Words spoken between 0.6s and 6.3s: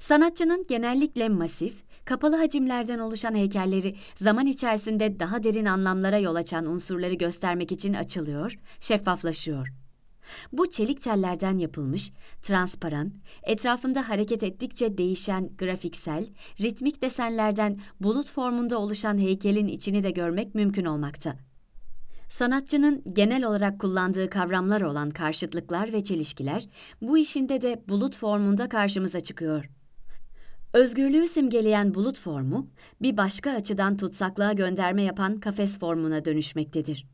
genellikle masif, kapalı hacimlerden oluşan heykelleri zaman içerisinde daha derin anlamlara